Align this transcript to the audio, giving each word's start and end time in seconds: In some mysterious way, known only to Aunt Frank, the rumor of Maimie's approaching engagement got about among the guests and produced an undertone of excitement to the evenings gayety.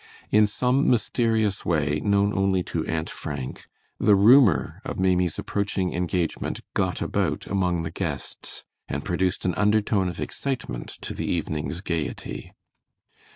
In 0.31 0.47
some 0.47 0.89
mysterious 0.89 1.63
way, 1.63 1.99
known 2.03 2.33
only 2.35 2.63
to 2.63 2.83
Aunt 2.87 3.07
Frank, 3.07 3.67
the 3.99 4.15
rumor 4.15 4.81
of 4.83 4.97
Maimie's 4.99 5.37
approaching 5.37 5.93
engagement 5.93 6.61
got 6.73 7.03
about 7.03 7.45
among 7.45 7.83
the 7.83 7.91
guests 7.91 8.63
and 8.89 9.05
produced 9.05 9.45
an 9.45 9.53
undertone 9.53 10.09
of 10.09 10.19
excitement 10.19 10.89
to 11.01 11.13
the 11.13 11.25
evenings 11.27 11.81
gayety. 11.81 12.51